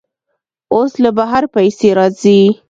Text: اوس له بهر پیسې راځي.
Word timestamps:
اوس 0.73 0.91
له 1.03 1.09
بهر 1.17 1.43
پیسې 1.55 1.89
راځي. 1.97 2.39